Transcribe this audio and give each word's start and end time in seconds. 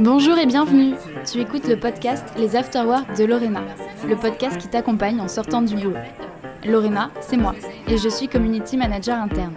Bonjour 0.00 0.38
et 0.38 0.46
bienvenue. 0.46 0.94
Tu 1.30 1.42
écoutes 1.42 1.68
le 1.68 1.78
podcast 1.78 2.24
Les 2.38 2.56
Afterwork 2.56 3.18
de 3.18 3.24
Lorena, 3.24 3.60
le 4.08 4.16
podcast 4.16 4.56
qui 4.56 4.66
t'accompagne 4.66 5.20
en 5.20 5.28
sortant 5.28 5.60
du 5.60 5.76
boulot. 5.76 5.92
Lorena, 6.64 7.10
c'est 7.20 7.36
moi, 7.36 7.54
et 7.86 7.98
je 7.98 8.08
suis 8.08 8.26
community 8.26 8.78
manager 8.78 9.18
interne. 9.18 9.52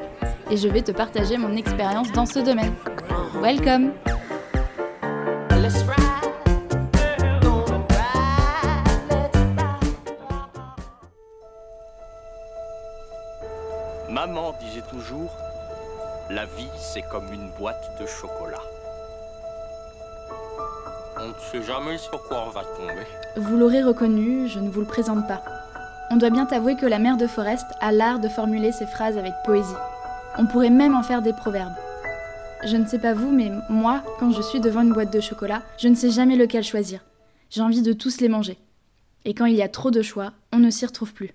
Et 0.52 0.58
je 0.58 0.68
vais 0.68 0.82
te 0.82 0.92
partager 0.92 1.38
mon 1.38 1.56
expérience 1.56 2.12
dans 2.12 2.26
ce 2.26 2.40
domaine. 2.40 2.74
Welcome 3.42 3.94
Maman 14.10 14.53
disait 14.60 14.83
toujours, 14.89 15.31
la 16.30 16.44
vie 16.44 16.67
c'est 16.77 17.03
comme 17.09 17.31
une 17.31 17.49
boîte 17.57 17.98
de 18.02 18.05
chocolat. 18.05 18.73
On 21.23 21.30
ne 21.30 21.34
sait 21.40 21.66
jamais 21.66 21.98
sur 21.98 22.21
quoi 22.23 22.45
on 22.48 22.49
va 22.49 22.63
tomber. 22.63 23.07
Vous 23.38 23.55
l'aurez 23.55 23.81
reconnu, 23.81 24.49
je 24.49 24.59
ne 24.59 24.70
vous 24.70 24.81
le 24.81 24.85
présente 24.85 25.25
pas. 25.25 25.41
On 26.11 26.17
doit 26.17 26.29
bien 26.29 26.45
t'avouer 26.45 26.75
que 26.75 26.85
la 26.85 26.99
mère 26.99 27.15
de 27.15 27.27
Forest 27.27 27.65
a 27.79 27.93
l'art 27.93 28.20
de 28.20 28.27
formuler 28.27 28.73
ses 28.73 28.85
phrases 28.85 29.17
avec 29.17 29.31
poésie. 29.45 29.73
On 30.38 30.48
pourrait 30.48 30.70
même 30.70 30.95
en 30.95 31.03
faire 31.03 31.21
des 31.21 31.31
proverbes. 31.31 31.75
Je 32.65 32.75
ne 32.75 32.85
sais 32.85 32.99
pas 32.99 33.13
vous, 33.13 33.31
mais 33.31 33.51
moi, 33.70 34.03
quand 34.20 34.31
je 34.31 34.41
suis 34.41 34.59
devant 34.59 34.81
une 34.81 34.91
boîte 34.91 35.13
de 35.13 35.21
chocolat, 35.21 35.63
je 35.77 35.88
ne 35.88 35.95
sais 35.95 36.09
jamais 36.09 36.35
lequel 36.35 36.63
choisir. 36.63 36.99
J'ai 37.49 37.62
envie 37.62 37.81
de 37.81 37.93
tous 37.93 38.20
les 38.20 38.29
manger. 38.29 38.57
Et 39.23 39.34
quand 39.34 39.45
il 39.45 39.55
y 39.55 39.62
a 39.62 39.70
trop 39.70 39.91
de 39.91 40.01
choix, 40.01 40.34
on 40.51 40.57
ne 40.57 40.71
s'y 40.71 40.85
retrouve 40.85 41.13
plus. 41.13 41.31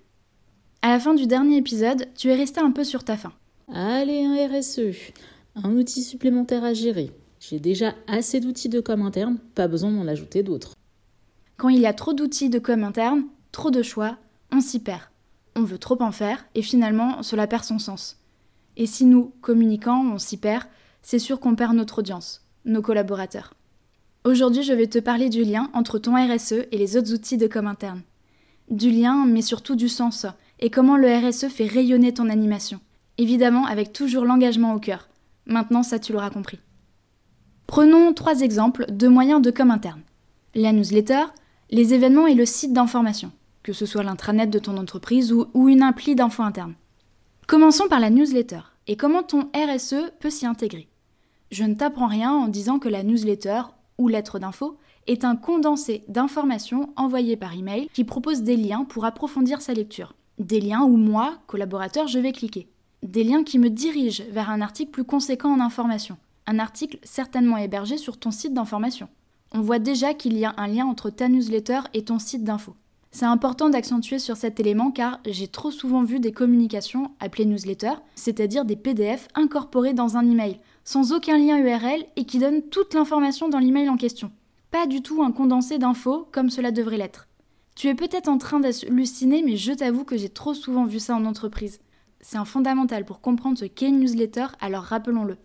À 0.83 0.89
la 0.89 0.99
fin 0.99 1.15
du 1.15 1.25
dernier 1.25 1.57
épisode, 1.57 2.07
tu 2.15 2.29
es 2.29 2.35
resté 2.35 2.59
un 2.59 2.71
peu 2.71 2.83
sur 2.83 3.03
ta 3.03 3.17
faim. 3.17 3.33
Allez, 3.73 4.23
un 4.23 4.47
RSE, 4.47 5.13
un 5.55 5.71
outil 5.71 6.03
supplémentaire 6.03 6.63
à 6.63 6.73
gérer. 6.73 7.11
J'ai 7.39 7.59
déjà 7.59 7.93
assez 8.07 8.39
d'outils 8.39 8.69
de 8.69 8.81
com 8.81 9.01
interne, 9.01 9.37
pas 9.55 9.67
besoin 9.67 9.91
d'en 9.91 10.07
ajouter 10.07 10.43
d'autres. 10.43 10.75
Quand 11.57 11.69
il 11.69 11.79
y 11.79 11.85
a 11.85 11.93
trop 11.93 12.13
d'outils 12.13 12.49
de 12.49 12.59
com 12.59 12.83
interne, 12.83 13.23
trop 13.51 13.71
de 13.71 13.81
choix, 13.81 14.17
on 14.51 14.61
s'y 14.61 14.79
perd. 14.79 15.01
On 15.55 15.63
veut 15.63 15.77
trop 15.77 16.01
en 16.01 16.11
faire 16.11 16.45
et 16.55 16.61
finalement 16.61 17.23
cela 17.23 17.47
perd 17.47 17.63
son 17.63 17.79
sens. 17.79 18.17
Et 18.77 18.85
si 18.85 19.05
nous, 19.05 19.33
communicants, 19.41 20.05
on 20.13 20.17
s'y 20.17 20.37
perd, 20.37 20.63
c'est 21.01 21.19
sûr 21.19 21.39
qu'on 21.39 21.55
perd 21.55 21.75
notre 21.75 21.99
audience, 21.99 22.45
nos 22.65 22.81
collaborateurs. 22.81 23.53
Aujourd'hui, 24.25 24.63
je 24.63 24.73
vais 24.73 24.87
te 24.87 24.99
parler 24.99 25.29
du 25.29 25.43
lien 25.43 25.69
entre 25.73 25.97
ton 25.97 26.15
RSE 26.15 26.65
et 26.71 26.77
les 26.77 26.97
autres 26.97 27.13
outils 27.13 27.37
de 27.37 27.47
com 27.47 27.67
interne. 27.67 28.01
Du 28.69 28.91
lien, 28.91 29.25
mais 29.25 29.41
surtout 29.41 29.75
du 29.75 29.89
sens, 29.89 30.25
et 30.59 30.69
comment 30.69 30.97
le 30.97 31.07
RSE 31.07 31.47
fait 31.47 31.65
rayonner 31.65 32.13
ton 32.13 32.29
animation. 32.29 32.79
Évidemment, 33.17 33.65
avec 33.65 33.93
toujours 33.93 34.25
l'engagement 34.25 34.73
au 34.73 34.79
cœur. 34.79 35.09
Maintenant, 35.45 35.83
ça 35.83 35.99
tu 35.99 36.13
l'auras 36.13 36.29
compris. 36.29 36.59
Prenons 37.69 38.13
trois 38.13 38.41
exemples 38.41 38.87
de 38.89 39.07
moyens 39.07 39.43
de 39.43 39.51
com 39.51 39.69
interne. 39.69 40.01
La 40.55 40.73
newsletter, 40.73 41.25
les 41.69 41.93
événements 41.93 42.25
et 42.25 42.33
le 42.33 42.47
site 42.47 42.73
d'information, 42.73 43.31
que 43.61 43.73
ce 43.73 43.85
soit 43.85 44.01
l'intranet 44.01 44.49
de 44.49 44.57
ton 44.57 44.75
entreprise 44.75 45.31
ou, 45.31 45.69
une 45.69 45.83
appli 45.83 46.15
d'info 46.15 46.41
interne. 46.41 46.73
Commençons 47.45 47.87
par 47.87 47.99
la 47.99 48.09
newsletter 48.09 48.61
et 48.87 48.95
comment 48.95 49.21
ton 49.21 49.51
RSE 49.53 50.09
peut 50.19 50.31
s'y 50.31 50.47
intégrer. 50.47 50.87
Je 51.51 51.63
ne 51.63 51.75
t'apprends 51.75 52.07
rien 52.07 52.31
en 52.31 52.47
disant 52.47 52.79
que 52.79 52.89
la 52.89 53.03
newsletter 53.03 53.61
ou 53.99 54.07
lettre 54.07 54.39
d'info 54.39 54.79
est 55.05 55.23
un 55.23 55.35
condensé 55.35 56.03
d'informations 56.07 56.89
envoyées 56.95 57.37
par 57.37 57.53
email 57.53 57.87
qui 57.93 58.03
propose 58.03 58.41
des 58.41 58.57
liens 58.57 58.83
pour 58.83 59.05
approfondir 59.05 59.61
sa 59.61 59.75
lecture. 59.75 60.15
Des 60.39 60.59
liens 60.59 60.81
où 60.81 60.97
moi, 60.97 61.37
collaborateur, 61.45 62.07
je 62.07 62.17
vais 62.17 62.31
cliquer. 62.31 62.67
Des 63.03 63.23
liens 63.23 63.43
qui 63.43 63.59
me 63.59 63.69
dirigent 63.69 64.23
vers 64.31 64.49
un 64.49 64.61
article 64.61 64.89
plus 64.89 65.03
conséquent 65.03 65.53
en 65.53 65.59
information 65.59 66.17
un 66.49 66.57
article 66.57 66.97
certainement 67.03 67.57
hébergé 67.57 67.97
sur 67.97 68.17
ton 68.17 68.31
site 68.31 68.55
d'information. 68.55 69.07
On 69.53 69.61
voit 69.61 69.77
déjà 69.77 70.15
qu'il 70.15 70.35
y 70.35 70.45
a 70.45 70.55
un 70.57 70.67
lien 70.67 70.87
entre 70.87 71.11
ta 71.11 71.29
newsletter 71.29 71.81
et 71.93 72.03
ton 72.03 72.17
site 72.17 72.43
d'info. 72.43 72.75
C'est 73.11 73.25
important 73.25 73.69
d'accentuer 73.69 74.17
sur 74.17 74.35
cet 74.35 74.59
élément 74.59 74.89
car 74.89 75.19
j'ai 75.27 75.47
trop 75.47 75.69
souvent 75.69 76.03
vu 76.03 76.19
des 76.19 76.31
communications 76.31 77.11
appelées 77.19 77.45
newsletter, 77.45 77.93
c'est-à-dire 78.15 78.65
des 78.65 78.75
PDF 78.75 79.27
incorporés 79.35 79.93
dans 79.93 80.17
un 80.17 80.27
email, 80.27 80.59
sans 80.83 81.13
aucun 81.13 81.37
lien 81.37 81.57
URL 81.57 82.05
et 82.15 82.25
qui 82.25 82.39
donnent 82.39 82.63
toute 82.63 82.95
l'information 82.95 83.47
dans 83.47 83.59
l'email 83.59 83.89
en 83.89 83.97
question. 83.97 84.31
Pas 84.71 84.87
du 84.87 85.03
tout 85.03 85.21
un 85.21 85.31
condensé 85.31 85.77
d'infos 85.77 86.27
comme 86.31 86.49
cela 86.49 86.71
devrait 86.71 86.97
l'être. 86.97 87.27
Tu 87.75 87.87
es 87.89 87.95
peut-être 87.95 88.27
en 88.27 88.39
train 88.39 88.59
d'halluciner, 88.59 89.43
mais 89.43 89.55
je 89.55 89.71
t'avoue 89.71 90.03
que 90.03 90.17
j'ai 90.17 90.29
trop 90.29 90.55
souvent 90.55 90.85
vu 90.85 90.99
ça 90.99 91.15
en 91.15 91.25
entreprise. 91.25 91.79
C'est 92.21 92.37
un 92.37 92.45
fondamental 92.45 93.05
pour 93.05 93.21
comprendre 93.21 93.57
ce 93.57 93.65
qu'est 93.65 93.87
une 93.87 93.99
newsletter, 93.99 94.47
alors 94.59 94.83
rappelons-le. 94.83 95.37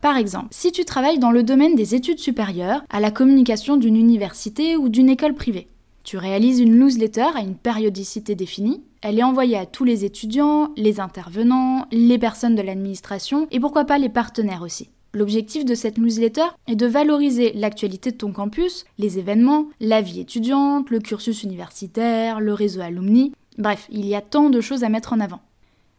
Par 0.00 0.16
exemple, 0.16 0.48
si 0.50 0.72
tu 0.72 0.84
travailles 0.84 1.18
dans 1.18 1.30
le 1.30 1.42
domaine 1.42 1.74
des 1.74 1.94
études 1.94 2.18
supérieures, 2.18 2.84
à 2.90 3.00
la 3.00 3.10
communication 3.10 3.76
d'une 3.76 3.96
université 3.96 4.76
ou 4.76 4.88
d'une 4.88 5.08
école 5.08 5.34
privée, 5.34 5.68
tu 6.04 6.18
réalises 6.18 6.60
une 6.60 6.78
newsletter 6.78 7.26
à 7.34 7.40
une 7.40 7.56
périodicité 7.56 8.36
définie. 8.36 8.84
Elle 9.02 9.18
est 9.18 9.24
envoyée 9.24 9.56
à 9.56 9.66
tous 9.66 9.82
les 9.82 10.04
étudiants, 10.04 10.70
les 10.76 11.00
intervenants, 11.00 11.86
les 11.90 12.18
personnes 12.18 12.54
de 12.54 12.62
l'administration 12.62 13.48
et 13.50 13.58
pourquoi 13.58 13.84
pas 13.84 13.98
les 13.98 14.08
partenaires 14.08 14.62
aussi. 14.62 14.90
L'objectif 15.12 15.64
de 15.64 15.74
cette 15.74 15.98
newsletter 15.98 16.44
est 16.68 16.76
de 16.76 16.86
valoriser 16.86 17.52
l'actualité 17.54 18.12
de 18.12 18.16
ton 18.16 18.32
campus, 18.32 18.84
les 18.98 19.18
événements, 19.18 19.66
la 19.80 20.00
vie 20.00 20.20
étudiante, 20.20 20.90
le 20.90 21.00
cursus 21.00 21.42
universitaire, 21.42 22.38
le 22.38 22.52
réseau 22.52 22.82
alumni. 22.82 23.32
Bref, 23.58 23.88
il 23.90 24.06
y 24.06 24.14
a 24.14 24.20
tant 24.20 24.50
de 24.50 24.60
choses 24.60 24.84
à 24.84 24.88
mettre 24.88 25.12
en 25.12 25.20
avant. 25.20 25.40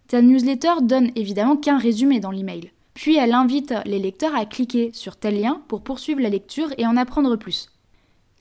Ta 0.07 0.21
newsletter 0.21 0.83
donne 0.83 1.09
évidemment 1.15 1.57
qu'un 1.57 1.79
résumé 1.79 2.19
dans 2.19 2.31
l'email. 2.31 2.71
Puis 2.97 3.15
elle 3.15 3.35
invite 3.35 3.75
les 3.85 3.99
lecteurs 3.99 4.35
à 4.35 4.47
cliquer 4.47 4.89
sur 4.91 5.17
tel 5.17 5.39
lien 5.39 5.61
pour 5.67 5.83
poursuivre 5.83 6.19
la 6.19 6.29
lecture 6.29 6.73
et 6.79 6.87
en 6.87 6.97
apprendre 6.97 7.35
plus. 7.35 7.69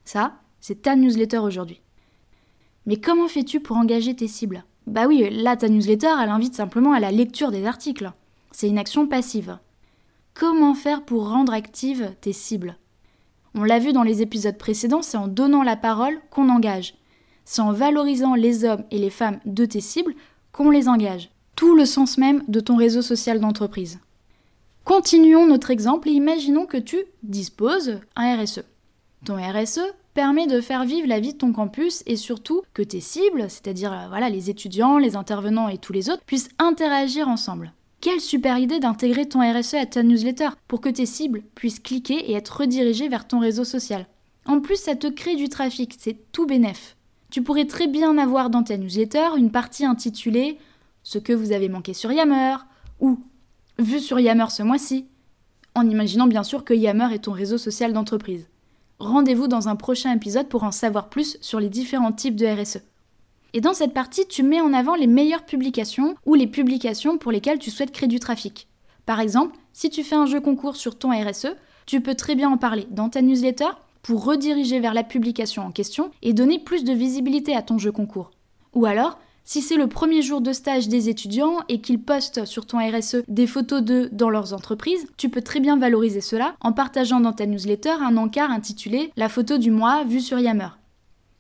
Ça, 0.06 0.32
c'est 0.60 0.80
ta 0.80 0.96
newsletter 0.96 1.40
aujourd'hui. 1.40 1.82
Mais 2.86 2.96
comment 2.96 3.28
fais-tu 3.28 3.60
pour 3.60 3.76
engager 3.76 4.16
tes 4.16 4.28
cibles? 4.28 4.64
Bah 4.86 5.08
oui, 5.08 5.28
là 5.30 5.56
ta 5.56 5.68
newsletter, 5.68 6.08
elle 6.22 6.30
invite 6.30 6.54
simplement 6.54 6.94
à 6.94 7.00
la 7.00 7.10
lecture 7.12 7.50
des 7.50 7.66
articles. 7.66 8.10
C'est 8.50 8.66
une 8.66 8.78
action 8.78 9.06
passive. 9.06 9.58
Comment 10.32 10.72
faire 10.72 11.04
pour 11.04 11.28
rendre 11.28 11.52
actives 11.52 12.14
tes 12.22 12.32
cibles? 12.32 12.78
On 13.54 13.62
l'a 13.62 13.78
vu 13.78 13.92
dans 13.92 14.04
les 14.04 14.22
épisodes 14.22 14.56
précédents, 14.56 15.02
c'est 15.02 15.18
en 15.18 15.28
donnant 15.28 15.64
la 15.64 15.76
parole 15.76 16.18
qu'on 16.30 16.48
engage. 16.48 16.94
C'est 17.44 17.60
en 17.60 17.72
valorisant 17.72 18.34
les 18.34 18.64
hommes 18.64 18.84
et 18.90 18.96
les 18.96 19.10
femmes 19.10 19.38
de 19.44 19.66
tes 19.66 19.82
cibles 19.82 20.14
qu'on 20.50 20.70
les 20.70 20.88
engage. 20.88 21.28
Tout 21.56 21.74
le 21.74 21.84
sens 21.84 22.16
même 22.16 22.42
de 22.48 22.60
ton 22.60 22.76
réseau 22.76 23.02
social 23.02 23.38
d'entreprise. 23.38 24.00
Continuons 24.86 25.48
notre 25.48 25.72
exemple 25.72 26.08
et 26.08 26.12
imaginons 26.12 26.64
que 26.64 26.76
tu 26.76 26.96
disposes 27.24 27.98
un 28.14 28.36
RSE. 28.36 28.62
Ton 29.24 29.34
RSE 29.34 29.80
permet 30.14 30.46
de 30.46 30.60
faire 30.60 30.84
vivre 30.84 31.08
la 31.08 31.18
vie 31.18 31.32
de 31.32 31.38
ton 31.38 31.52
campus 31.52 32.04
et 32.06 32.14
surtout 32.14 32.62
que 32.72 32.82
tes 32.82 33.00
cibles, 33.00 33.50
c'est-à-dire 33.50 33.92
euh, 33.92 34.06
voilà, 34.08 34.30
les 34.30 34.48
étudiants, 34.48 34.98
les 34.98 35.16
intervenants 35.16 35.68
et 35.68 35.78
tous 35.78 35.92
les 35.92 36.08
autres, 36.08 36.22
puissent 36.24 36.50
interagir 36.60 37.26
ensemble. 37.26 37.72
Quelle 38.00 38.20
super 38.20 38.58
idée 38.58 38.78
d'intégrer 38.78 39.26
ton 39.26 39.40
RSE 39.40 39.74
à 39.74 39.86
ta 39.86 40.04
newsletter 40.04 40.50
pour 40.68 40.80
que 40.80 40.88
tes 40.88 41.04
cibles 41.04 41.42
puissent 41.56 41.80
cliquer 41.80 42.30
et 42.30 42.34
être 42.34 42.60
redirigées 42.60 43.08
vers 43.08 43.26
ton 43.26 43.40
réseau 43.40 43.64
social. 43.64 44.06
En 44.46 44.60
plus, 44.60 44.76
ça 44.76 44.94
te 44.94 45.08
crée 45.08 45.34
du 45.34 45.48
trafic, 45.48 45.96
c'est 45.98 46.30
tout 46.30 46.46
bénef. 46.46 46.96
Tu 47.32 47.42
pourrais 47.42 47.66
très 47.66 47.88
bien 47.88 48.16
avoir 48.18 48.50
dans 48.50 48.62
ta 48.62 48.76
newsletter 48.76 49.30
une 49.36 49.50
partie 49.50 49.84
intitulée 49.84 50.58
Ce 51.02 51.18
que 51.18 51.32
vous 51.32 51.50
avez 51.50 51.68
manqué 51.68 51.92
sur 51.92 52.12
Yammer 52.12 52.58
ou 53.00 53.18
vu 53.78 54.00
sur 54.00 54.20
Yammer 54.20 54.46
ce 54.50 54.62
mois-ci, 54.62 55.06
en 55.74 55.88
imaginant 55.88 56.26
bien 56.26 56.42
sûr 56.42 56.64
que 56.64 56.74
Yammer 56.74 57.14
est 57.14 57.24
ton 57.24 57.32
réseau 57.32 57.58
social 57.58 57.92
d'entreprise. 57.92 58.48
Rendez-vous 58.98 59.46
dans 59.46 59.68
un 59.68 59.76
prochain 59.76 60.14
épisode 60.14 60.48
pour 60.48 60.64
en 60.64 60.72
savoir 60.72 61.08
plus 61.08 61.36
sur 61.42 61.60
les 61.60 61.68
différents 61.68 62.12
types 62.12 62.36
de 62.36 62.46
RSE. 62.46 62.80
Et 63.52 63.60
dans 63.60 63.74
cette 63.74 63.92
partie, 63.92 64.26
tu 64.26 64.42
mets 64.42 64.60
en 64.60 64.72
avant 64.72 64.94
les 64.94 65.06
meilleures 65.06 65.44
publications 65.44 66.14
ou 66.24 66.34
les 66.34 66.46
publications 66.46 67.18
pour 67.18 67.32
lesquelles 67.32 67.58
tu 67.58 67.70
souhaites 67.70 67.92
créer 67.92 68.08
du 68.08 68.20
trafic. 68.20 68.68
Par 69.04 69.20
exemple, 69.20 69.56
si 69.72 69.90
tu 69.90 70.02
fais 70.02 70.16
un 70.16 70.26
jeu 70.26 70.40
concours 70.40 70.76
sur 70.76 70.98
ton 70.98 71.10
RSE, 71.10 71.54
tu 71.84 72.00
peux 72.00 72.14
très 72.14 72.34
bien 72.34 72.50
en 72.50 72.56
parler 72.56 72.86
dans 72.90 73.08
ta 73.08 73.22
newsletter 73.22 73.68
pour 74.02 74.24
rediriger 74.24 74.80
vers 74.80 74.94
la 74.94 75.04
publication 75.04 75.62
en 75.62 75.72
question 75.72 76.10
et 76.22 76.32
donner 76.32 76.58
plus 76.58 76.84
de 76.84 76.92
visibilité 76.92 77.54
à 77.54 77.62
ton 77.62 77.78
jeu 77.78 77.92
concours. 77.92 78.30
Ou 78.74 78.86
alors, 78.86 79.18
si 79.48 79.62
c'est 79.62 79.76
le 79.76 79.86
premier 79.86 80.22
jour 80.22 80.40
de 80.40 80.52
stage 80.52 80.88
des 80.88 81.08
étudiants 81.08 81.60
et 81.68 81.80
qu'ils 81.80 82.02
postent 82.02 82.44
sur 82.46 82.66
ton 82.66 82.78
RSE 82.78 83.22
des 83.28 83.46
photos 83.46 83.80
d'eux 83.80 84.08
dans 84.10 84.28
leurs 84.28 84.52
entreprises, 84.52 85.06
tu 85.16 85.28
peux 85.28 85.40
très 85.40 85.60
bien 85.60 85.78
valoriser 85.78 86.20
cela 86.20 86.56
en 86.60 86.72
partageant 86.72 87.20
dans 87.20 87.32
ta 87.32 87.46
newsletter 87.46 87.94
un 88.02 88.16
encart 88.16 88.50
intitulé 88.50 89.12
La 89.16 89.28
photo 89.28 89.56
du 89.56 89.70
mois 89.70 90.02
vue 90.02 90.20
sur 90.20 90.40
Yammer. 90.40 90.70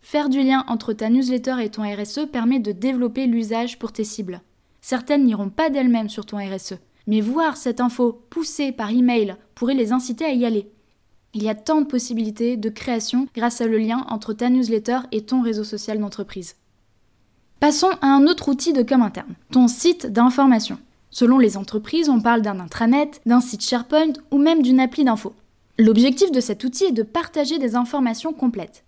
Faire 0.02 0.28
du 0.28 0.40
lien 0.40 0.64
entre 0.68 0.92
ta 0.92 1.10
newsletter 1.10 1.56
et 1.60 1.68
ton 1.68 1.82
RSE 1.82 2.28
permet 2.30 2.60
de 2.60 2.70
développer 2.70 3.26
l'usage 3.26 3.76
pour 3.76 3.90
tes 3.90 4.04
cibles. 4.04 4.40
Certaines 4.80 5.24
n'iront 5.24 5.50
pas 5.50 5.68
d'elles-mêmes 5.68 6.08
sur 6.08 6.26
ton 6.26 6.36
RSE, 6.36 6.74
mais 7.08 7.20
voir 7.20 7.56
cette 7.56 7.80
info 7.80 8.22
poussée 8.30 8.70
par 8.70 8.90
email 8.90 9.34
pourrait 9.56 9.74
les 9.74 9.90
inciter 9.90 10.24
à 10.24 10.32
y 10.32 10.46
aller. 10.46 10.70
Il 11.34 11.42
y 11.42 11.48
a 11.48 11.56
tant 11.56 11.80
de 11.80 11.86
possibilités 11.86 12.56
de 12.56 12.68
création 12.68 13.26
grâce 13.34 13.60
à 13.60 13.66
le 13.66 13.78
lien 13.78 14.06
entre 14.08 14.32
ta 14.32 14.48
newsletter 14.48 15.00
et 15.10 15.22
ton 15.22 15.42
réseau 15.42 15.64
social 15.64 15.98
d'entreprise. 15.98 16.54
Passons 17.58 17.90
à 18.02 18.08
un 18.08 18.26
autre 18.26 18.48
outil 18.50 18.74
de 18.74 18.82
com 18.82 19.00
interne, 19.00 19.34
ton 19.50 19.66
site 19.66 20.06
d'information. 20.06 20.78
Selon 21.10 21.38
les 21.38 21.56
entreprises, 21.56 22.10
on 22.10 22.20
parle 22.20 22.42
d'un 22.42 22.60
intranet, 22.60 23.22
d'un 23.24 23.40
site 23.40 23.64
SharePoint 23.64 24.12
ou 24.30 24.36
même 24.36 24.60
d'une 24.60 24.78
appli 24.78 25.04
d'info. 25.04 25.34
L'objectif 25.78 26.30
de 26.30 26.40
cet 26.40 26.64
outil 26.64 26.84
est 26.84 26.92
de 26.92 27.02
partager 27.02 27.58
des 27.58 27.74
informations 27.74 28.34
complètes. 28.34 28.84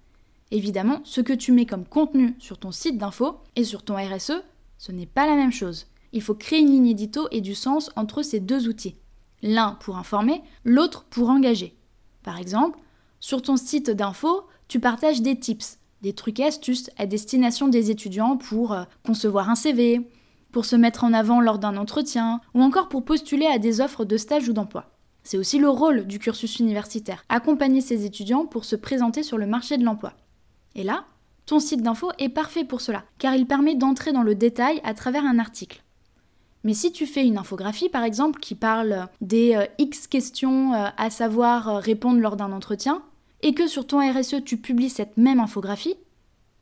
Évidemment, 0.50 1.00
ce 1.05 1.23
que 1.23 1.32
tu 1.32 1.50
mets 1.53 1.65
comme 1.65 1.87
contenu 1.87 2.35
sur 2.38 2.59
ton 2.59 2.70
site 2.70 2.99
d'info 2.99 3.38
et 3.56 3.65
sur 3.65 3.82
ton 3.82 3.97
RSE, 3.97 4.43
ce 4.76 4.93
n'est 4.93 5.06
pas 5.06 5.26
la 5.26 5.35
même 5.35 5.53
chose. 5.53 5.87
Il 6.12 6.20
faut 6.20 6.35
créer 6.35 6.61
une 6.61 6.70
ligne 6.70 6.88
édito 6.88 7.26
et 7.31 7.41
du 7.41 7.55
sens 7.55 7.91
entre 7.97 8.23
ces 8.23 8.38
deux 8.38 8.69
outils. 8.69 8.97
L'un 9.43 9.79
pour 9.81 9.97
informer, 9.97 10.43
l'autre 10.65 11.05
pour 11.09 11.31
engager. 11.31 11.75
Par 12.23 12.38
exemple, 12.38 12.79
sur 13.19 13.41
ton 13.41 13.56
site 13.56 13.88
d'info, 13.91 14.43
tu 14.69 14.79
partages 14.79 15.23
des 15.23 15.38
tips, 15.38 15.79
des 16.02 16.12
trucs 16.12 16.40
et 16.40 16.44
astuces 16.44 16.90
à 16.96 17.06
destination 17.06 17.68
des 17.68 17.90
étudiants 17.90 18.36
pour 18.36 18.72
euh, 18.72 18.84
concevoir 19.04 19.50
un 19.50 19.54
CV, 19.54 20.08
pour 20.52 20.64
se 20.64 20.76
mettre 20.76 21.04
en 21.04 21.12
avant 21.12 21.40
lors 21.40 21.58
d'un 21.58 21.76
entretien, 21.76 22.40
ou 22.54 22.62
encore 22.62 22.88
pour 22.88 23.04
postuler 23.04 23.46
à 23.46 23.58
des 23.58 23.80
offres 23.80 24.04
de 24.04 24.16
stage 24.16 24.48
ou 24.48 24.52
d'emploi. 24.52 24.86
C'est 25.22 25.38
aussi 25.38 25.58
le 25.58 25.68
rôle 25.68 26.06
du 26.06 26.18
cursus 26.18 26.58
universitaire, 26.58 27.24
accompagner 27.28 27.80
ses 27.80 28.06
étudiants 28.06 28.46
pour 28.46 28.64
se 28.64 28.76
présenter 28.76 29.22
sur 29.22 29.36
le 29.36 29.46
marché 29.46 29.76
de 29.76 29.84
l'emploi. 29.84 30.14
Et 30.74 30.84
là, 30.84 31.04
ton 31.44 31.60
site 31.60 31.82
d'info 31.82 32.10
est 32.18 32.28
parfait 32.28 32.64
pour 32.64 32.80
cela, 32.80 33.04
car 33.18 33.34
il 33.34 33.46
permet 33.46 33.74
d'entrer 33.74 34.12
dans 34.12 34.22
le 34.22 34.34
détail 34.34 34.80
à 34.84 34.94
travers 34.94 35.24
un 35.24 35.38
article. 35.38 35.82
Mais 36.64 36.74
si 36.74 36.92
tu 36.92 37.06
fais 37.06 37.26
une 37.26 37.38
infographie, 37.38 37.88
par 37.88 38.04
exemple, 38.04 38.40
qui 38.40 38.54
parle 38.54 39.08
des 39.20 39.54
euh, 39.54 39.64
X 39.78 40.06
questions 40.06 40.74
euh, 40.74 40.88
à 40.96 41.10
savoir 41.10 41.82
répondre 41.82 42.20
lors 42.20 42.36
d'un 42.36 42.52
entretien, 42.52 43.02
et 43.43 43.55
que 43.55 43.67
sur 43.67 43.87
ton 43.87 44.00
RSE 44.00 44.44
tu 44.44 44.56
publies 44.56 44.90
cette 44.90 45.17
même 45.17 45.40
infographie, 45.40 45.96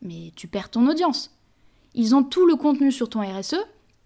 mais 0.03 0.33
tu 0.37 0.49
perds 0.49 0.71
ton 0.71 0.89
audience. 0.89 1.31
Ils 1.95 2.15
ont 2.15 2.23
tout 2.23 2.47
le 2.47 2.57
contenu 2.57 2.93
sur 2.93 3.09
ton 3.09 3.21
RSE, 3.21 3.57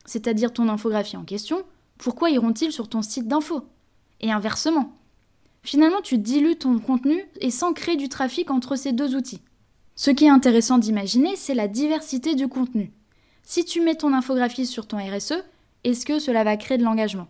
c'est-à-dire 0.04 0.52
ton 0.52 0.68
infographie 0.68 1.16
en 1.16 1.24
question, 1.24 1.64
pourquoi 1.98 2.30
iront-ils 2.30 2.72
sur 2.72 2.88
ton 2.88 3.02
site 3.02 3.28
d'info? 3.28 3.62
Et 4.20 4.30
inversement. 4.30 4.92
Finalement, 5.62 6.00
tu 6.02 6.18
dilues 6.18 6.56
ton 6.56 6.78
contenu 6.78 7.24
et 7.40 7.50
sans 7.50 7.72
créer 7.72 7.96
du 7.96 8.08
trafic 8.08 8.50
entre 8.50 8.76
ces 8.76 8.92
deux 8.92 9.14
outils. 9.14 9.40
Ce 9.96 10.10
qui 10.10 10.24
est 10.24 10.30
intéressant 10.30 10.78
d'imaginer, 10.78 11.36
c'est 11.36 11.54
la 11.54 11.68
diversité 11.68 12.34
du 12.34 12.48
contenu. 12.48 12.92
Si 13.42 13.64
tu 13.64 13.80
mets 13.80 13.96
ton 13.96 14.14
infographie 14.14 14.66
sur 14.66 14.86
ton 14.86 14.96
RSE, 14.96 15.44
est-ce 15.84 16.06
que 16.06 16.18
cela 16.18 16.44
va 16.44 16.56
créer 16.56 16.78
de 16.78 16.84
l'engagement? 16.84 17.28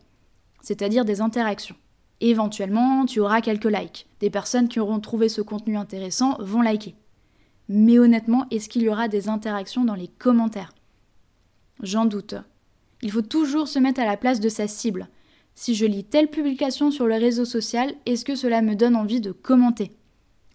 C'est-à-dire 0.63 1.05
des 1.05 1.21
interactions. 1.21 1.77
Éventuellement, 2.21 3.07
tu 3.07 3.21
auras 3.21 3.41
quelques 3.41 3.65
likes. 3.65 4.07
Des 4.21 4.31
personnes 4.31 4.69
qui 4.69 4.81
auront 4.81 5.01
trouvé 5.01 5.29
ce 5.29 5.41
contenu 5.41 5.77
intéressant 5.77 6.37
vont 6.41 6.63
liker. 6.63 6.95
Mais 7.69 7.99
honnêtement, 7.99 8.47
est-ce 8.51 8.69
qu'il 8.69 8.83
y 8.83 8.89
aura 8.89 9.09
des 9.09 9.29
interactions 9.29 9.85
dans 9.85 9.95
les 9.95 10.09
commentaires? 10.09 10.73
J'en 11.83 12.05
doute. 12.05 12.35
Il 13.03 13.11
faut 13.11 13.23
toujours 13.23 13.69
se 13.69 13.79
mettre 13.79 14.01
à 14.01 14.07
la 14.07 14.17
place 14.17 14.41
de 14.41 14.49
sa 14.49 14.69
cible. 14.69 15.09
Si 15.55 15.75
je 15.75 15.87
lis 15.87 16.05
telle 16.05 16.29
publication 16.29 16.91
sur 16.91 17.07
le 17.07 17.15
réseau 17.15 17.45
social, 17.45 17.95
est-ce 18.07 18.25
que 18.25 18.35
cela 18.35 18.63
me 18.63 18.75
donne 18.75 18.97
envie 18.97 19.21
de 19.21 19.33
commenter? 19.33 19.93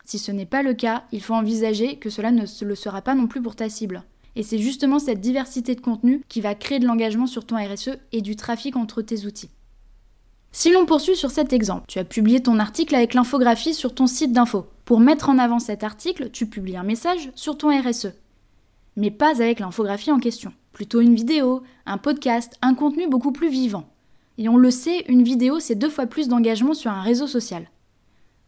Si 0.04 0.20
ce 0.20 0.32
n'est 0.32 0.46
pas 0.46 0.62
le 0.62 0.74
cas, 0.74 1.06
il 1.12 1.22
faut 1.22 1.34
envisager 1.34 1.98
que 1.98 2.10
cela 2.10 2.32
ne 2.32 2.46
le 2.62 2.76
sera 2.76 3.02
pas 3.02 3.16
non 3.16 3.28
plus 3.28 3.42
pour 3.42 3.56
ta 3.56 3.70
cible. 3.70 4.04
Et 4.36 4.44
c'est 4.44 4.60
justement 4.60 5.00
cette 5.00 5.22
diversité 5.22 5.74
de 5.76 5.82
contenu 5.82 6.22
qui 6.28 6.42
va 6.42 6.54
créer 6.54 6.80
de 6.80 6.86
l'engagement 6.86 7.28
sur 7.28 7.46
ton 7.46 7.56
RSE 7.56 7.98
et 8.12 8.22
du 8.22 8.36
trafic 8.36 8.76
entre 8.76 9.02
tes 9.02 9.26
outils. 9.26 9.50
Si 10.58 10.72
l'on 10.72 10.86
poursuit 10.86 11.18
sur 11.18 11.32
cet 11.32 11.52
exemple, 11.52 11.84
tu 11.90 12.00
as 12.00 12.06
publié 12.06 12.42
ton 12.42 12.60
article 12.60 12.96
avec 12.96 13.14
l'infographie 13.14 13.74
sur 13.74 13.94
ton 13.94 14.08
site 14.08 14.32
d'info. 14.32 14.68
Pour 14.86 15.02
mettre 15.02 15.28
en 15.28 15.38
avant 15.38 15.60
cet 15.60 15.84
article, 15.84 16.30
tu 16.32 16.46
publies 16.46 16.78
un 16.78 16.84
message 16.84 17.30
sur 17.36 17.58
ton 17.58 17.78
RSE. 17.78 18.14
Mais 18.96 19.12
pas 19.12 19.42
avec 19.42 19.60
l'infographie 19.60 20.14
en 20.14 20.18
question. 20.18 20.54
Plutôt 20.72 21.02
une 21.02 21.14
vidéo, 21.14 21.62
un 21.86 21.98
podcast, 21.98 22.54
un 22.62 22.74
contenu 22.74 23.10
beaucoup 23.10 23.34
plus 23.34 23.50
vivant. 23.50 23.90
Et 24.38 24.48
on 24.48 24.56
le 24.56 24.72
sait, 24.72 25.04
une 25.10 25.24
vidéo, 25.24 25.60
c'est 25.60 25.76
deux 25.76 25.90
fois 25.90 26.06
plus 26.06 26.30
d'engagement 26.30 26.74
sur 26.74 26.90
un 26.90 27.02
réseau 27.02 27.28
social. 27.28 27.70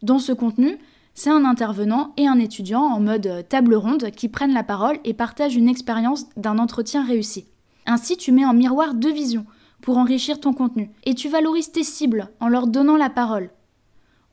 Dans 0.01 0.19
ce 0.19 0.31
contenu, 0.31 0.77
c'est 1.13 1.29
un 1.29 1.43
intervenant 1.43 2.13
et 2.15 2.25
un 2.25 2.39
étudiant 2.39 2.83
en 2.83 3.01
mode 3.01 3.27
euh, 3.27 3.41
table 3.41 3.75
ronde 3.75 4.11
qui 4.11 4.29
prennent 4.29 4.53
la 4.53 4.63
parole 4.63 4.97
et 5.03 5.13
partagent 5.13 5.57
une 5.57 5.67
expérience 5.67 6.25
d'un 6.37 6.57
entretien 6.57 7.05
réussi. 7.05 7.47
Ainsi, 7.85 8.15
tu 8.15 8.31
mets 8.31 8.45
en 8.45 8.53
miroir 8.53 8.93
deux 8.93 9.11
visions 9.11 9.45
pour 9.81 9.97
enrichir 9.97 10.39
ton 10.39 10.53
contenu 10.53 10.91
et 11.05 11.13
tu 11.13 11.29
valorises 11.29 11.71
tes 11.71 11.83
cibles 11.83 12.29
en 12.39 12.47
leur 12.47 12.67
donnant 12.67 12.97
la 12.97 13.09
parole. 13.09 13.51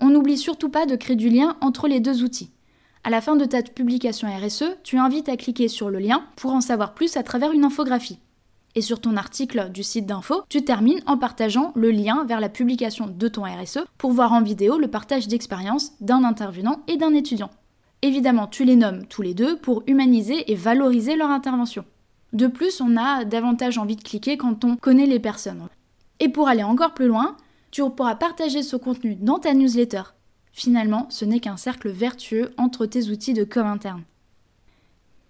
On 0.00 0.10
n'oublie 0.10 0.38
surtout 0.38 0.68
pas 0.68 0.86
de 0.86 0.96
créer 0.96 1.16
du 1.16 1.28
lien 1.28 1.56
entre 1.60 1.88
les 1.88 2.00
deux 2.00 2.22
outils. 2.22 2.50
À 3.04 3.10
la 3.10 3.20
fin 3.20 3.36
de 3.36 3.44
ta 3.44 3.62
publication 3.62 4.28
RSE, 4.28 4.76
tu 4.82 4.98
invites 4.98 5.28
à 5.28 5.36
cliquer 5.36 5.68
sur 5.68 5.90
le 5.90 5.98
lien 5.98 6.24
pour 6.36 6.52
en 6.52 6.60
savoir 6.60 6.94
plus 6.94 7.16
à 7.16 7.22
travers 7.22 7.52
une 7.52 7.64
infographie. 7.64 8.18
Et 8.74 8.80
sur 8.80 9.00
ton 9.00 9.16
article 9.16 9.70
du 9.70 9.82
site 9.82 10.06
d'info, 10.06 10.42
tu 10.48 10.64
termines 10.64 11.02
en 11.06 11.16
partageant 11.16 11.72
le 11.76 11.90
lien 11.90 12.24
vers 12.24 12.40
la 12.40 12.48
publication 12.48 13.06
de 13.06 13.28
ton 13.28 13.42
RSE 13.44 13.84
pour 13.98 14.12
voir 14.12 14.32
en 14.32 14.42
vidéo 14.42 14.78
le 14.78 14.88
partage 14.88 15.28
d'expérience 15.28 15.92
d'un 16.00 16.24
intervenant 16.24 16.80
et 16.88 16.96
d'un 16.96 17.14
étudiant. 17.14 17.50
Évidemment, 18.02 18.46
tu 18.46 18.64
les 18.64 18.76
nommes 18.76 19.06
tous 19.06 19.22
les 19.22 19.34
deux 19.34 19.56
pour 19.56 19.82
humaniser 19.86 20.50
et 20.50 20.54
valoriser 20.56 21.14
leur 21.14 21.30
intervention. 21.30 21.84
De 22.34 22.48
plus, 22.48 22.80
on 22.80 22.96
a 22.96 23.24
davantage 23.24 23.78
envie 23.78 23.96
de 23.96 24.02
cliquer 24.02 24.36
quand 24.36 24.64
on 24.64 24.76
connaît 24.76 25.06
les 25.06 25.20
personnes. 25.20 25.68
Et 26.18 26.28
pour 26.28 26.48
aller 26.48 26.64
encore 26.64 26.92
plus 26.92 27.06
loin, 27.06 27.36
tu 27.70 27.82
pourras 27.90 28.16
partager 28.16 28.62
ce 28.62 28.76
contenu 28.76 29.14
dans 29.14 29.38
ta 29.38 29.54
newsletter. 29.54 30.02
Finalement, 30.52 31.06
ce 31.10 31.24
n'est 31.24 31.40
qu'un 31.40 31.56
cercle 31.56 31.90
vertueux 31.90 32.52
entre 32.56 32.86
tes 32.86 33.08
outils 33.08 33.34
de 33.34 33.44
com 33.44 33.66
interne. 33.66 34.02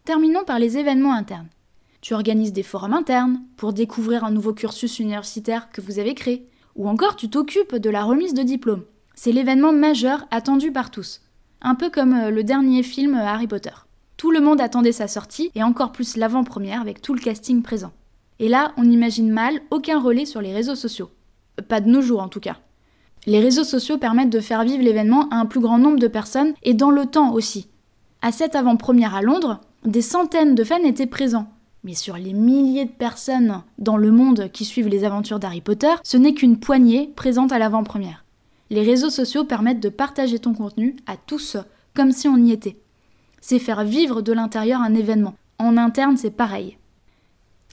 Terminons 0.05 0.45
par 0.45 0.59
les 0.59 0.77
événements 0.77 1.15
internes. 1.15 1.49
Tu 2.01 2.13
organises 2.13 2.53
des 2.53 2.63
forums 2.63 2.93
internes 2.93 3.41
pour 3.57 3.73
découvrir 3.73 4.25
un 4.25 4.31
nouveau 4.31 4.53
cursus 4.53 4.99
universitaire 4.99 5.71
que 5.71 5.81
vous 5.81 5.99
avez 5.99 6.15
créé. 6.15 6.47
Ou 6.77 6.89
encore 6.89 7.17
tu 7.17 7.31
t'occupes 7.31 7.77
de 7.77 7.91
la 7.91 8.05
remise 8.05 8.35
de 8.35 8.43
diplôme. 8.43 8.85
C'est 9.15 9.33
l'événement 9.33 9.73
majeur 9.73 10.27
attendu 10.31 10.73
par 10.73 10.91
tous. 10.91 11.23
Un 11.63 11.75
peu 11.75 11.89
comme 11.89 12.15
euh, 12.15 12.31
le 12.31 12.45
dernier 12.45 12.83
film 12.83 13.15
euh, 13.15 13.25
Harry 13.27 13.47
Potter. 13.47 13.73
Tout 14.25 14.31
le 14.31 14.41
monde 14.41 14.63
attendait 14.63 14.91
sa 14.91 15.07
sortie 15.07 15.51
et 15.55 15.63
encore 15.63 15.93
plus 15.93 16.17
l'avant-première 16.17 16.81
avec 16.81 17.03
tout 17.03 17.13
le 17.13 17.21
casting 17.21 17.61
présent. 17.61 17.93
Et 18.39 18.49
là, 18.49 18.73
on 18.79 18.91
imagine 18.91 19.31
mal 19.31 19.61
aucun 19.71 20.01
relais 20.01 20.25
sur 20.25 20.41
les 20.41 20.55
réseaux 20.55 20.75
sociaux. 20.75 21.11
Pas 21.69 21.83
de 21.83 21.91
nos 21.91 22.01
jours 22.01 22.23
en 22.23 22.29
tout 22.29 22.41
cas. 22.41 22.57
Les 23.27 23.39
réseaux 23.39 23.65
sociaux 23.65 23.99
permettent 23.99 24.31
de 24.31 24.41
faire 24.41 24.65
vivre 24.65 24.83
l'événement 24.83 25.29
à 25.29 25.37
un 25.37 25.45
plus 25.45 25.61
grand 25.61 25.77
nombre 25.77 25.99
de 25.99 26.09
personnes 26.09 26.55
et 26.63 26.73
dans 26.73 26.91
le 26.91 27.05
temps 27.05 27.35
aussi. 27.35 27.69
À 28.23 28.33
cette 28.33 28.55
avant-première 28.55 29.15
à 29.15 29.21
Londres, 29.21 29.61
des 29.85 30.01
centaines 30.01 30.55
de 30.55 30.65
fans 30.65 30.83
étaient 30.85 31.05
présents 31.05 31.49
mais 31.83 31.93
sur 31.93 32.17
les 32.17 32.33
milliers 32.33 32.87
de 32.87 32.93
personnes 32.93 33.63
dans 33.77 33.99
le 33.99 34.11
monde 34.11 34.49
qui 34.55 34.65
suivent 34.65 34.89
les 34.89 35.05
aventures 35.05 35.39
d'Harry 35.39 35.61
Potter, 35.61 35.93
ce 36.03 36.17
n'est 36.17 36.33
qu'une 36.33 36.59
poignée 36.59 37.13
présente 37.15 37.53
à 37.53 37.59
l'avant-première. 37.59 38.25
Les 38.71 38.81
réseaux 38.81 39.11
sociaux 39.11 39.45
permettent 39.45 39.81
de 39.81 39.91
partager 39.91 40.39
ton 40.39 40.55
contenu 40.55 40.97
à 41.07 41.19
tous, 41.19 41.59
comme 41.95 42.11
si 42.11 42.27
on 42.27 42.39
y 42.39 42.53
était. 42.53 42.79
C'est 43.47 43.59
faire 43.59 43.85
vivre 43.85 44.23
de 44.23 44.33
l'intérieur 44.33 44.81
un 44.81 44.95
événement. 44.95 45.35
En 45.59 45.77
interne, 45.77 46.17
c'est 46.17 46.31
pareil. 46.31 46.79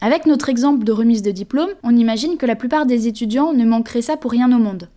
Avec 0.02 0.26
notre 0.26 0.50
exemple 0.50 0.84
de 0.84 0.92
remise 0.92 1.22
de 1.22 1.32
diplôme, 1.32 1.70
on 1.82 1.96
imagine 1.96 2.36
que 2.36 2.46
la 2.46 2.58
plupart 2.58 2.86
des 2.86 3.08
étudiants 3.08 3.54
ne 3.54 3.64
manqueraient 3.64 4.02
ça 4.02 4.18
pour 4.18 4.32
rien 4.32 4.52
au 4.52 4.60
monde. 4.60 4.90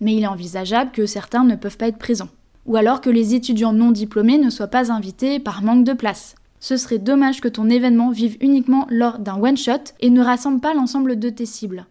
Mais 0.00 0.14
il 0.14 0.22
est 0.22 0.28
envisageable 0.28 0.92
que 0.92 1.06
certains 1.06 1.42
ne 1.42 1.56
peuvent 1.56 1.76
pas 1.76 1.88
être 1.88 1.98
présents. 1.98 2.28
Ou 2.66 2.76
alors 2.76 3.00
que 3.00 3.10
les 3.10 3.34
étudiants 3.34 3.72
non 3.72 3.90
diplômés 3.90 4.38
ne 4.38 4.50
soient 4.50 4.68
pas 4.68 4.92
invités 4.92 5.40
par 5.40 5.62
manque 5.62 5.82
de 5.82 5.94
place 5.94 6.36
ce 6.60 6.76
serait 6.76 6.98
dommage 6.98 7.40
que 7.40 7.48
ton 7.48 7.70
événement 7.70 8.10
vive 8.10 8.36
uniquement 8.40 8.86
lors 8.90 9.18
d'un 9.18 9.40
one-shot 9.40 9.94
et 10.00 10.10
ne 10.10 10.22
rassemble 10.22 10.60
pas 10.60 10.74
l'ensemble 10.74 11.18
de 11.18 11.30
tes 11.30 11.46
cibles. 11.46 11.86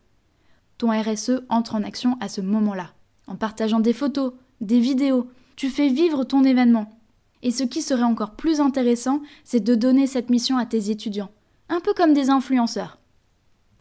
Ton 0.77 0.91
RSE 0.91 1.41
entre 1.49 1.73
en 1.75 1.83
action 1.83 2.17
à 2.21 2.29
ce 2.29 2.39
moment-là. 2.39 2.91
En 3.27 3.35
partageant 3.35 3.79
des 3.79 3.93
photos, 3.93 4.33
des 4.61 4.79
vidéos, 4.79 5.27
tu 5.55 5.69
fais 5.69 5.89
vivre 5.89 6.23
ton 6.23 6.43
événement. 6.43 6.98
Et 7.43 7.51
ce 7.51 7.63
qui 7.63 7.81
serait 7.81 8.03
encore 8.03 8.31
plus 8.31 8.59
intéressant, 8.59 9.21
c'est 9.43 9.63
de 9.63 9.75
donner 9.75 10.07
cette 10.07 10.29
mission 10.29 10.57
à 10.57 10.65
tes 10.65 10.89
étudiants, 10.89 11.31
un 11.69 11.79
peu 11.79 11.93
comme 11.93 12.13
des 12.13 12.29
influenceurs. 12.29 12.97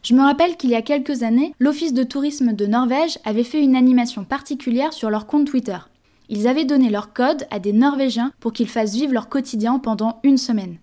Je 0.01 0.13
me 0.13 0.21
rappelle 0.21 0.55
qu'il 0.55 0.69
y 0.69 0.75
a 0.75 0.81
quelques 0.81 1.23
années, 1.23 1.53
l'Office 1.59 1.93
de 1.93 2.03
tourisme 2.03 2.53
de 2.53 2.65
Norvège 2.65 3.19
avait 3.25 3.43
fait 3.43 3.61
une 3.61 3.75
animation 3.75 4.23
particulière 4.23 4.93
sur 4.93 5.09
leur 5.09 5.27
compte 5.27 5.47
Twitter. 5.47 5.77
Ils 6.29 6.47
avaient 6.47 6.63
donné 6.63 6.89
leur 6.89 7.11
code 7.11 7.47
à 7.51 7.59
des 7.59 7.73
Norvégiens 7.73 8.31
pour 8.39 8.53
qu'ils 8.53 8.69
fassent 8.69 8.95
vivre 8.95 9.13
leur 9.13 9.27
quotidien 9.27 9.77
pendant 9.79 10.19
une 10.23 10.37
semaine. 10.37 10.77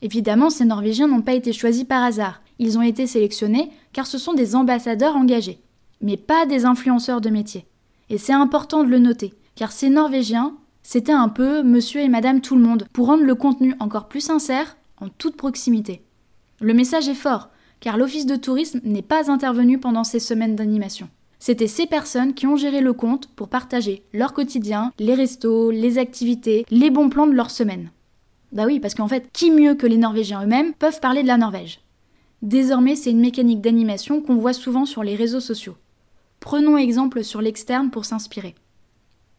Évidemment, 0.00 0.48
ces 0.48 0.64
Norvégiens 0.64 1.08
n'ont 1.08 1.22
pas 1.22 1.34
été 1.34 1.52
choisis 1.52 1.84
par 1.84 2.02
hasard. 2.02 2.40
Ils 2.58 2.78
ont 2.78 2.82
été 2.82 3.06
sélectionnés 3.06 3.70
car 3.92 4.06
ce 4.06 4.16
sont 4.16 4.32
des 4.32 4.54
ambassadeurs 4.54 5.16
engagés, 5.16 5.58
mais 6.00 6.16
pas 6.16 6.46
des 6.46 6.64
influenceurs 6.64 7.20
de 7.20 7.30
métier. 7.30 7.66
Et 8.08 8.18
c'est 8.18 8.32
important 8.32 8.84
de 8.84 8.88
le 8.88 9.00
noter, 9.00 9.34
car 9.56 9.72
ces 9.72 9.90
Norvégiens, 9.90 10.54
c'était 10.88 11.10
un 11.10 11.28
peu 11.28 11.64
monsieur 11.64 12.00
et 12.00 12.08
madame 12.08 12.40
tout 12.40 12.54
le 12.54 12.62
monde, 12.62 12.86
pour 12.92 13.08
rendre 13.08 13.24
le 13.24 13.34
contenu 13.34 13.74
encore 13.80 14.06
plus 14.06 14.20
sincère, 14.20 14.76
en 15.00 15.08
toute 15.08 15.36
proximité. 15.36 16.04
Le 16.60 16.74
message 16.74 17.08
est 17.08 17.14
fort, 17.14 17.48
car 17.80 17.96
l'Office 17.96 18.24
de 18.24 18.36
tourisme 18.36 18.78
n'est 18.84 19.02
pas 19.02 19.28
intervenu 19.28 19.80
pendant 19.80 20.04
ces 20.04 20.20
semaines 20.20 20.54
d'animation. 20.54 21.08
C'était 21.40 21.66
ces 21.66 21.86
personnes 21.86 22.34
qui 22.34 22.46
ont 22.46 22.54
géré 22.54 22.80
le 22.82 22.92
compte 22.92 23.26
pour 23.34 23.48
partager 23.48 24.04
leur 24.12 24.32
quotidien, 24.32 24.92
les 25.00 25.14
restos, 25.14 25.72
les 25.72 25.98
activités, 25.98 26.64
les 26.70 26.90
bons 26.90 27.08
plans 27.08 27.26
de 27.26 27.32
leur 27.32 27.50
semaine. 27.50 27.90
Bah 28.52 28.62
oui, 28.64 28.78
parce 28.78 28.94
qu'en 28.94 29.08
fait, 29.08 29.28
qui 29.32 29.50
mieux 29.50 29.74
que 29.74 29.88
les 29.88 29.98
Norvégiens 29.98 30.44
eux-mêmes 30.44 30.72
peuvent 30.72 31.00
parler 31.00 31.22
de 31.22 31.26
la 31.26 31.36
Norvège? 31.36 31.80
Désormais, 32.42 32.94
c'est 32.94 33.10
une 33.10 33.18
mécanique 33.18 33.60
d'animation 33.60 34.20
qu'on 34.20 34.36
voit 34.36 34.52
souvent 34.52 34.86
sur 34.86 35.02
les 35.02 35.16
réseaux 35.16 35.40
sociaux. 35.40 35.76
Prenons 36.38 36.76
exemple 36.76 37.24
sur 37.24 37.40
l'externe 37.42 37.90
pour 37.90 38.04
s'inspirer. 38.04 38.54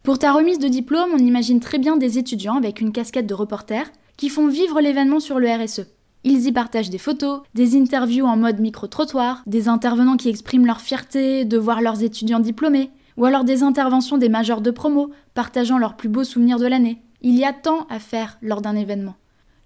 Pour 0.02 0.18
ta 0.18 0.32
remise 0.32 0.58
de 0.58 0.68
diplôme, 0.68 1.10
on 1.14 1.18
imagine 1.18 1.60
très 1.60 1.78
bien 1.78 1.96
des 1.96 2.18
étudiants 2.18 2.56
avec 2.56 2.80
une 2.80 2.92
casquette 2.92 3.26
de 3.26 3.34
reporter 3.34 3.90
qui 4.16 4.28
font 4.28 4.48
vivre 4.48 4.80
l'événement 4.80 5.20
sur 5.20 5.38
le 5.38 5.48
RSE. 5.48 5.86
Ils 6.24 6.46
y 6.46 6.52
partagent 6.52 6.90
des 6.90 6.98
photos, 6.98 7.42
des 7.54 7.76
interviews 7.76 8.26
en 8.26 8.36
mode 8.36 8.58
micro-trottoir, 8.58 9.42
des 9.46 9.68
intervenants 9.68 10.16
qui 10.16 10.28
expriment 10.28 10.66
leur 10.66 10.80
fierté 10.80 11.44
de 11.44 11.58
voir 11.58 11.80
leurs 11.80 12.02
étudiants 12.02 12.40
diplômés, 12.40 12.90
ou 13.16 13.24
alors 13.24 13.44
des 13.44 13.62
interventions 13.62 14.18
des 14.18 14.28
majors 14.28 14.60
de 14.60 14.70
promo 14.70 15.10
partageant 15.34 15.78
leurs 15.78 15.96
plus 15.96 16.08
beaux 16.08 16.24
souvenirs 16.24 16.58
de 16.58 16.66
l'année. 16.66 17.00
Il 17.20 17.36
y 17.36 17.44
a 17.44 17.52
tant 17.52 17.86
à 17.88 17.98
faire 17.98 18.38
lors 18.42 18.62
d'un 18.62 18.76
événement. 18.76 19.14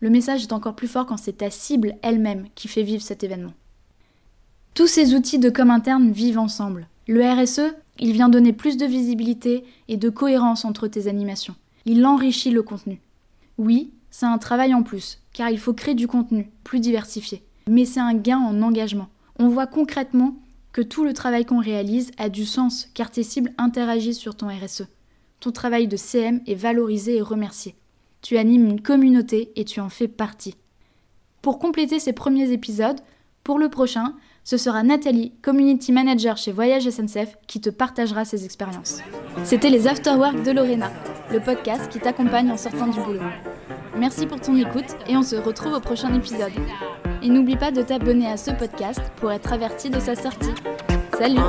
Le 0.01 0.11
message 0.11 0.43
est 0.43 0.53
encore 0.53 0.75
plus 0.75 0.89
fort 0.89 1.07
quand 1.07 1.17
c'est 1.17 1.39
ta 1.39 1.51
cible 1.51 1.95
elle-même 2.03 2.47
qui 2.55 2.69
fait 2.69 2.83
vivre 2.83 3.03
cet 3.03 3.23
événement. 3.23 3.53
Tous 4.75 4.87
ces 4.87 5.15
outils 5.15 5.39
de 5.39 5.51
com 5.51 5.71
interne 5.71 6.11
vivent 6.13 6.39
ensemble. 6.39 6.89
Le 7.09 7.23
RSE, 7.25 7.75
il 7.99 8.13
vient 8.13 8.29
donner 8.29 8.53
plus 8.53 8.77
de 8.77 8.87
visibilité 8.87 9.65
et 9.89 9.97
de 9.97 10.09
cohérence 10.09 10.65
entre 10.65 10.87
tes 10.87 11.09
animations. 11.09 11.57
Il 11.85 12.07
enrichit 12.07 12.51
le 12.51 12.63
contenu. 12.63 13.01
Oui, 13.59 13.93
c'est 14.11 14.27
un 14.27 14.39
travail 14.39 14.73
en 14.73 14.83
plus, 14.83 15.19
car 15.33 15.51
il 15.51 15.59
faut 15.59 15.73
créer 15.73 15.95
du 15.95 16.07
contenu 16.07 16.51
plus 16.63 16.81
diversifié. 16.81 17.43
Mais 17.69 17.85
c'est 17.85 18.01
un 18.01 18.15
gain 18.15 18.39
en 18.39 18.63
engagement. 18.63 19.09
On 19.39 19.49
voit 19.49 19.67
concrètement 19.67 20.37
que 20.73 20.81
tout 20.81 21.05
le 21.05 21.13
travail 21.13 21.45
qu'on 21.45 21.61
réalise 21.61 22.13
a 22.19 22.29
du 22.29 22.45
sens, 22.47 22.89
car 22.95 23.11
tes 23.11 23.23
cibles 23.23 23.53
interagissent 23.59 24.19
sur 24.19 24.37
ton 24.37 24.49
RSE. 24.49 24.85
Ton 25.41 25.51
travail 25.51 25.89
de 25.89 25.97
CM 25.97 26.41
est 26.47 26.55
valorisé 26.55 27.17
et 27.17 27.23
remercié. 27.23 27.75
Tu 28.21 28.37
animes 28.37 28.69
une 28.69 28.81
communauté 28.81 29.51
et 29.57 29.65
tu 29.65 29.81
en 29.81 29.89
fais 29.89 30.09
partie. 30.09 30.55
Pour 31.43 31.59
compléter 31.59 31.99
ces 31.99 32.13
premiers 32.13 32.53
épisodes, 32.53 33.01
pour 33.43 33.59
le 33.59 33.69
prochain, 33.69 34.15
ce 34.45 34.57
sera 34.57 34.83
Nathalie, 34.83 35.33
community 35.43 35.93
manager 35.93 36.37
chez 36.37 36.53
Voyage 36.53 36.89
SNCF, 36.89 37.37
qui 37.47 37.61
te 37.61 37.71
partagera 37.71 38.25
ses 38.25 38.45
expériences. 38.45 39.01
C'était 39.45 39.71
les 39.71 39.87
Afterwork 39.87 40.43
de 40.43 40.51
Lorena, 40.51 40.91
le 41.31 41.41
podcast 41.41 41.89
qui 41.89 42.01
t'accompagne 42.01 42.51
en 42.51 42.57
sortant 42.57 42.89
du 42.89 43.01
boulot. 43.01 43.21
Merci 43.97 44.27
pour 44.27 44.41
ton 44.41 44.57
écoute 44.57 44.97
et 45.09 45.17
on 45.17 45.23
se 45.23 45.37
retrouve 45.37 45.75
au 45.75 45.81
prochain 45.81 46.13
épisode. 46.15 46.53
Et 47.23 47.29
n'oublie 47.29 47.57
pas 47.57 47.71
de 47.71 47.83
t'abonner 47.83 48.27
à 48.27 48.37
ce 48.37 48.51
podcast 48.51 49.01
pour 49.17 49.31
être 49.31 49.53
averti 49.53 49.91
de 49.91 50.01
sa 50.01 50.15
sortie. 50.15 50.55
Salut 51.17 51.41